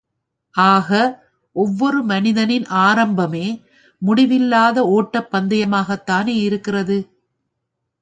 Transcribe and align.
ஆக, 0.55 0.89
ஒவ்வொரு 1.55 2.03
மனிதனின் 2.03 2.63
ஆரம்பமே, 2.63 3.61
முடிவில்லாத 4.01 4.87
ஒட்டப் 4.87 5.31
பந்தயமாகத் 5.31 6.05
தானே 6.05 6.35
இருக்கிறது. 6.35 6.97